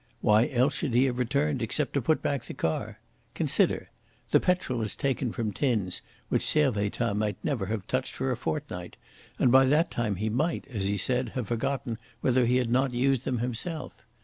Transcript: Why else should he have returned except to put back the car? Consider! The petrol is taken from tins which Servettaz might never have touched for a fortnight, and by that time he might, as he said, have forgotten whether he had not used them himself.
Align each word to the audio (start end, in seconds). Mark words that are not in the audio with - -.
Why 0.21 0.47
else 0.47 0.73
should 0.73 0.95
he 0.95 1.05
have 1.05 1.19
returned 1.19 1.61
except 1.61 1.93
to 1.93 2.01
put 2.01 2.23
back 2.23 2.41
the 2.45 2.55
car? 2.55 2.97
Consider! 3.35 3.91
The 4.31 4.39
petrol 4.39 4.81
is 4.81 4.95
taken 4.95 5.31
from 5.31 5.51
tins 5.51 6.01
which 6.27 6.41
Servettaz 6.43 7.15
might 7.15 7.37
never 7.43 7.67
have 7.67 7.85
touched 7.85 8.13
for 8.15 8.31
a 8.31 8.35
fortnight, 8.35 8.97
and 9.37 9.51
by 9.51 9.65
that 9.65 9.91
time 9.91 10.15
he 10.15 10.27
might, 10.27 10.65
as 10.69 10.85
he 10.85 10.97
said, 10.97 11.29
have 11.37 11.49
forgotten 11.49 11.99
whether 12.21 12.47
he 12.47 12.55
had 12.57 12.71
not 12.71 12.95
used 12.95 13.25
them 13.25 13.37
himself. 13.37 13.93